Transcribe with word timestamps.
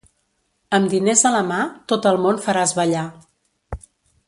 Amb 0.77 0.89
diners 0.93 1.21
a 1.31 1.33
la 1.35 1.43
mà, 1.51 1.59
tot 1.93 2.09
el 2.13 2.19
món 2.25 2.41
faràs 2.47 2.75
ballar. 2.81 3.05